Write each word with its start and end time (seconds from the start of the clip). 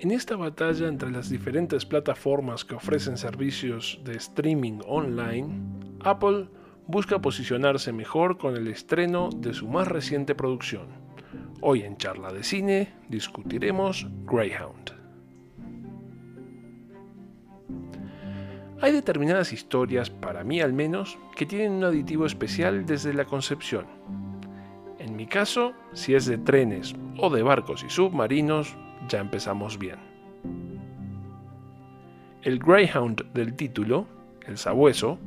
En 0.00 0.10
esta 0.10 0.36
batalla 0.36 0.88
entre 0.88 1.10
las 1.10 1.30
diferentes 1.30 1.86
plataformas 1.86 2.64
que 2.64 2.74
ofrecen 2.74 3.16
servicios 3.16 4.00
de 4.04 4.16
streaming 4.16 4.80
online, 4.86 5.60
Apple 6.00 6.48
busca 6.86 7.20
posicionarse 7.20 7.92
mejor 7.92 8.36
con 8.36 8.56
el 8.56 8.66
estreno 8.68 9.30
de 9.34 9.54
su 9.54 9.68
más 9.68 9.86
reciente 9.86 10.34
producción. 10.34 10.88
Hoy 11.60 11.82
en 11.82 11.96
Charla 11.96 12.32
de 12.32 12.42
Cine 12.42 12.92
discutiremos 13.08 14.06
Greyhound. 14.24 14.92
Hay 18.80 18.92
determinadas 18.92 19.52
historias, 19.52 20.10
para 20.10 20.44
mí 20.44 20.60
al 20.60 20.72
menos, 20.72 21.16
que 21.36 21.46
tienen 21.46 21.72
un 21.72 21.84
aditivo 21.84 22.26
especial 22.26 22.84
desde 22.84 23.14
la 23.14 23.24
concepción. 23.24 23.86
En 24.98 25.16
mi 25.16 25.26
caso, 25.26 25.72
si 25.92 26.14
es 26.14 26.26
de 26.26 26.36
trenes 26.36 26.94
o 27.16 27.30
de 27.30 27.42
barcos 27.42 27.84
y 27.84 27.88
submarinos, 27.88 28.76
ya 29.08 29.20
empezamos 29.20 29.78
bien. 29.78 29.98
El 32.42 32.58
Greyhound 32.58 33.32
del 33.32 33.54
título, 33.54 34.06
el 34.46 34.58
sabueso, 34.58 35.18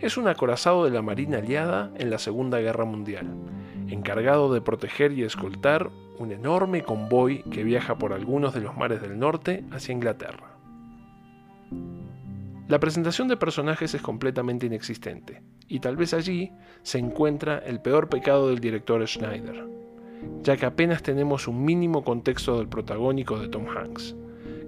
es 0.00 0.16
un 0.16 0.26
acorazado 0.26 0.84
de 0.84 0.90
la 0.90 1.02
Marina 1.02 1.38
Aliada 1.38 1.90
en 1.96 2.10
la 2.10 2.18
Segunda 2.18 2.58
Guerra 2.60 2.84
Mundial, 2.84 3.26
encargado 3.88 4.52
de 4.52 4.60
proteger 4.60 5.12
y 5.12 5.22
escoltar 5.22 5.90
un 6.18 6.32
enorme 6.32 6.82
convoy 6.82 7.42
que 7.44 7.62
viaja 7.62 7.96
por 7.96 8.12
algunos 8.12 8.54
de 8.54 8.60
los 8.60 8.76
mares 8.76 9.00
del 9.02 9.18
norte 9.18 9.64
hacia 9.70 9.92
Inglaterra. 9.92 10.56
La 12.68 12.80
presentación 12.80 13.28
de 13.28 13.36
personajes 13.36 13.94
es 13.94 14.00
completamente 14.00 14.66
inexistente, 14.66 15.42
y 15.68 15.80
tal 15.80 15.96
vez 15.96 16.14
allí 16.14 16.52
se 16.82 16.98
encuentra 16.98 17.58
el 17.58 17.80
peor 17.80 18.08
pecado 18.08 18.48
del 18.48 18.60
director 18.60 19.06
Schneider, 19.06 19.81
ya 20.42 20.56
que 20.56 20.66
apenas 20.66 21.02
tenemos 21.02 21.48
un 21.48 21.64
mínimo 21.64 22.04
contexto 22.04 22.58
del 22.58 22.68
protagónico 22.68 23.38
de 23.38 23.48
Tom 23.48 23.66
Hanks, 23.68 24.16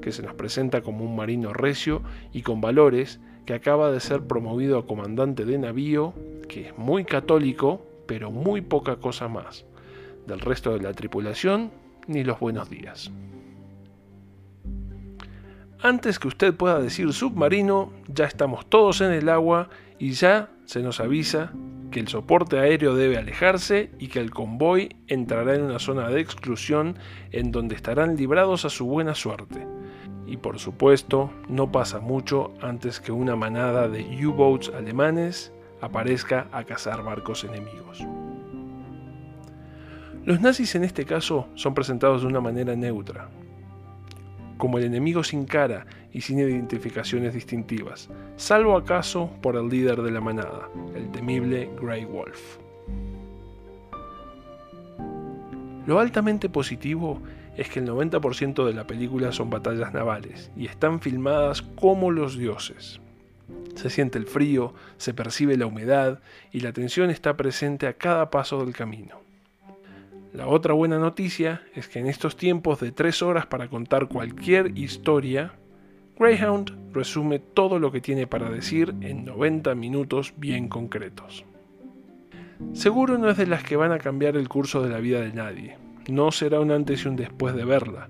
que 0.00 0.12
se 0.12 0.22
nos 0.22 0.34
presenta 0.34 0.82
como 0.82 1.04
un 1.04 1.16
marino 1.16 1.52
recio 1.52 2.02
y 2.32 2.42
con 2.42 2.60
valores 2.60 3.20
que 3.46 3.54
acaba 3.54 3.90
de 3.90 4.00
ser 4.00 4.22
promovido 4.22 4.78
a 4.78 4.86
comandante 4.86 5.44
de 5.44 5.58
navío, 5.58 6.14
que 6.48 6.68
es 6.68 6.78
muy 6.78 7.04
católico, 7.04 7.86
pero 8.06 8.30
muy 8.30 8.60
poca 8.60 8.96
cosa 8.96 9.28
más. 9.28 9.64
Del 10.26 10.40
resto 10.40 10.72
de 10.72 10.80
la 10.80 10.92
tripulación, 10.92 11.70
ni 12.06 12.24
los 12.24 12.40
buenos 12.40 12.70
días. 12.70 13.10
Antes 15.80 16.18
que 16.18 16.28
usted 16.28 16.54
pueda 16.54 16.80
decir 16.80 17.12
submarino, 17.12 17.92
ya 18.08 18.24
estamos 18.24 18.64
todos 18.66 19.02
en 19.02 19.12
el 19.12 19.28
agua 19.28 19.68
y 19.98 20.12
ya 20.12 20.48
se 20.64 20.82
nos 20.82 21.00
avisa 21.00 21.52
que 21.94 22.00
el 22.00 22.08
soporte 22.08 22.58
aéreo 22.58 22.96
debe 22.96 23.18
alejarse 23.18 23.92
y 24.00 24.08
que 24.08 24.18
el 24.18 24.32
convoy 24.32 24.96
entrará 25.06 25.54
en 25.54 25.62
una 25.62 25.78
zona 25.78 26.08
de 26.08 26.20
exclusión 26.20 26.98
en 27.30 27.52
donde 27.52 27.76
estarán 27.76 28.16
librados 28.16 28.64
a 28.64 28.68
su 28.68 28.84
buena 28.84 29.14
suerte. 29.14 29.64
Y 30.26 30.38
por 30.38 30.58
supuesto, 30.58 31.30
no 31.48 31.70
pasa 31.70 32.00
mucho 32.00 32.52
antes 32.60 32.98
que 32.98 33.12
una 33.12 33.36
manada 33.36 33.86
de 33.88 34.26
U-boats 34.26 34.72
alemanes 34.74 35.52
aparezca 35.80 36.48
a 36.50 36.64
cazar 36.64 37.04
barcos 37.04 37.44
enemigos. 37.44 38.04
Los 40.24 40.40
nazis 40.40 40.74
en 40.74 40.82
este 40.82 41.04
caso 41.04 41.46
son 41.54 41.74
presentados 41.74 42.22
de 42.22 42.26
una 42.26 42.40
manera 42.40 42.74
neutra, 42.74 43.30
como 44.56 44.78
el 44.78 44.84
enemigo 44.84 45.24
sin 45.24 45.44
cara 45.44 45.86
y 46.12 46.20
sin 46.20 46.38
identificaciones 46.38 47.34
distintivas, 47.34 48.08
salvo 48.36 48.76
acaso 48.76 49.30
por 49.42 49.56
el 49.56 49.68
líder 49.68 50.02
de 50.02 50.10
la 50.10 50.20
manada, 50.20 50.68
el 50.94 51.10
temible 51.10 51.70
Grey 51.80 52.04
Wolf. 52.04 52.58
Lo 55.86 56.00
altamente 56.00 56.48
positivo 56.48 57.20
es 57.56 57.68
que 57.68 57.80
el 57.80 57.88
90% 57.88 58.64
de 58.64 58.72
la 58.72 58.86
película 58.86 59.32
son 59.32 59.50
batallas 59.50 59.92
navales 59.92 60.50
y 60.56 60.66
están 60.66 61.00
filmadas 61.00 61.62
como 61.62 62.10
los 62.10 62.38
dioses. 62.38 63.00
Se 63.74 63.90
siente 63.90 64.18
el 64.18 64.26
frío, 64.26 64.72
se 64.96 65.14
percibe 65.14 65.56
la 65.56 65.66
humedad 65.66 66.20
y 66.52 66.60
la 66.60 66.72
tensión 66.72 67.10
está 67.10 67.36
presente 67.36 67.86
a 67.86 67.94
cada 67.94 68.30
paso 68.30 68.64
del 68.64 68.74
camino. 68.74 69.23
La 70.34 70.48
otra 70.48 70.74
buena 70.74 70.98
noticia 70.98 71.62
es 71.76 71.86
que 71.86 72.00
en 72.00 72.08
estos 72.08 72.36
tiempos 72.36 72.80
de 72.80 72.90
tres 72.90 73.22
horas 73.22 73.46
para 73.46 73.68
contar 73.68 74.08
cualquier 74.08 74.76
historia, 74.76 75.52
Greyhound 76.18 76.92
resume 76.92 77.38
todo 77.38 77.78
lo 77.78 77.92
que 77.92 78.00
tiene 78.00 78.26
para 78.26 78.50
decir 78.50 78.96
en 79.00 79.24
90 79.24 79.76
minutos 79.76 80.34
bien 80.36 80.68
concretos. 80.68 81.44
Seguro 82.72 83.16
no 83.16 83.30
es 83.30 83.36
de 83.36 83.46
las 83.46 83.62
que 83.62 83.76
van 83.76 83.92
a 83.92 83.98
cambiar 83.98 84.36
el 84.36 84.48
curso 84.48 84.82
de 84.82 84.90
la 84.90 84.98
vida 84.98 85.20
de 85.20 85.32
nadie, 85.32 85.76
no 86.08 86.32
será 86.32 86.58
un 86.58 86.72
antes 86.72 87.04
y 87.04 87.08
un 87.08 87.14
después 87.14 87.54
de 87.54 87.64
verla, 87.64 88.08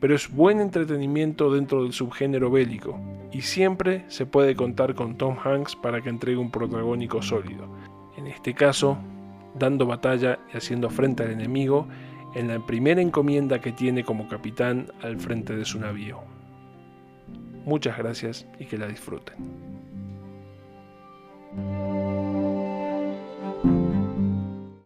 pero 0.00 0.14
es 0.14 0.30
buen 0.30 0.60
entretenimiento 0.60 1.50
dentro 1.50 1.82
del 1.82 1.94
subgénero 1.94 2.50
bélico, 2.50 3.00
y 3.32 3.40
siempre 3.40 4.04
se 4.08 4.26
puede 4.26 4.54
contar 4.54 4.94
con 4.94 5.16
Tom 5.16 5.38
Hanks 5.42 5.76
para 5.76 6.02
que 6.02 6.10
entregue 6.10 6.36
un 6.36 6.50
protagónico 6.50 7.22
sólido. 7.22 7.74
En 8.18 8.26
este 8.26 8.52
caso, 8.52 8.98
dando 9.54 9.86
batalla 9.86 10.38
y 10.52 10.56
haciendo 10.56 10.90
frente 10.90 11.22
al 11.22 11.30
enemigo 11.30 11.88
en 12.34 12.48
la 12.48 12.58
primera 12.64 13.00
encomienda 13.00 13.60
que 13.60 13.72
tiene 13.72 14.04
como 14.04 14.28
capitán 14.28 14.88
al 15.02 15.18
frente 15.18 15.56
de 15.56 15.64
su 15.64 15.78
navío. 15.78 16.20
Muchas 17.64 17.96
gracias 17.96 18.46
y 18.58 18.66
que 18.66 18.76
la 18.76 18.88
disfruten. 18.88 19.34